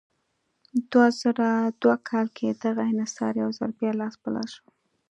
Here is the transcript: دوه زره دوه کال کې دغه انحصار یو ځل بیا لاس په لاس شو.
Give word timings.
دوه 0.91 1.07
زره 1.21 1.49
دوه 1.81 1.95
کال 2.09 2.27
کې 2.37 2.47
دغه 2.63 2.83
انحصار 2.91 3.33
یو 3.43 3.49
ځل 3.57 3.71
بیا 3.79 3.91
لاس 4.01 4.13
په 4.21 4.29
لاس 4.35 4.49
شو. 4.55 4.65